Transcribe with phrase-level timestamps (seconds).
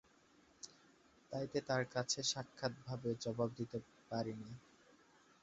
[1.31, 3.77] তাইতে তার কাছে সাক্ষাৎভাবে জবাব দিতে
[4.11, 4.51] পারিনি।